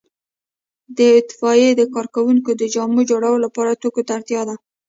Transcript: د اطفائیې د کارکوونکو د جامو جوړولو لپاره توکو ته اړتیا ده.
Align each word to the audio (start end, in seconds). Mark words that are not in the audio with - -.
د 0.97 0.99
اطفائیې 1.19 1.69
د 1.75 1.81
کارکوونکو 1.95 2.49
د 2.55 2.63
جامو 2.73 3.01
جوړولو 3.09 3.43
لپاره 3.45 3.77
توکو 3.81 4.01
ته 4.07 4.11
اړتیا 4.17 4.41
ده. 4.49 4.55